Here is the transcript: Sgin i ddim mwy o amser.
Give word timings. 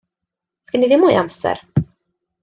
Sgin 0.65 0.85
i 0.87 0.89
ddim 0.91 1.03
mwy 1.05 1.17
o 1.17 1.19
amser. 1.25 1.61